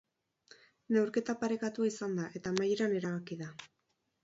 [0.95, 3.55] Neurketa parekatua izan da eta amaieran erabaki da.